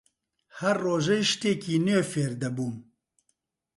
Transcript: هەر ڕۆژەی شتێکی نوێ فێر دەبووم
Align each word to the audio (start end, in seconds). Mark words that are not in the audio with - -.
هەر 0.59 0.75
ڕۆژەی 0.85 1.23
شتێکی 1.31 1.75
نوێ 1.85 2.01
فێر 2.11 2.31
دەبووم 2.41 2.75